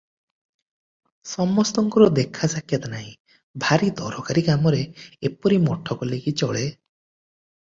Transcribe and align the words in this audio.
ସମସ୍ତଙ୍କର 1.31 2.07
ଦେଖାସାକ୍ଷାତ 2.19 2.91
ନାହିଁ, 2.95 3.13
ଭାରି 3.67 3.91
ଦରକାରି 4.01 4.45
କାମରେ 4.49 4.81
ଏପରି 5.31 5.61
ମଠ 5.69 5.99
କଲେ 6.01 6.21
କି 6.25 6.35
ଚଳେ?" 6.43 6.67